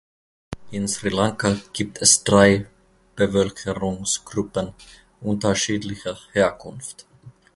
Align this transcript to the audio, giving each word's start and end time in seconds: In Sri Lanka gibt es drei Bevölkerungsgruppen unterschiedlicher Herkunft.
In 0.71 0.87
Sri 0.87 1.09
Lanka 1.11 1.57
gibt 1.73 2.01
es 2.01 2.23
drei 2.23 2.65
Bevölkerungsgruppen 3.15 4.73
unterschiedlicher 5.19 6.17
Herkunft. 6.31 7.05